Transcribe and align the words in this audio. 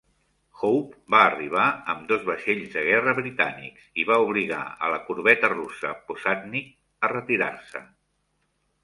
Hope 0.59 0.99
va 1.15 1.17
arribar 1.25 1.65
amb 1.93 2.07
dos 2.11 2.23
vaixells 2.29 2.71
de 2.77 2.83
guerra 2.87 3.13
britànics 3.19 3.91
i 4.05 4.05
va 4.13 4.17
obligar 4.23 4.63
a 4.87 4.89
la 4.95 4.97
corbeta 5.11 5.53
russa 5.53 5.93
"Posadnik" 6.09 6.73
a 7.09 7.13
retirar-se. 7.13 7.83